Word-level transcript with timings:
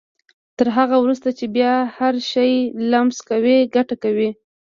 تر 0.57 0.67
هغه 0.77 0.95
وروسته 1.03 1.29
چې 1.37 1.45
بيا 1.55 1.73
هر 1.97 2.13
شی 2.31 2.51
لمس 2.91 3.17
کوئ 3.27 3.57
ګټه 3.75 3.95
کوي. 4.03 4.29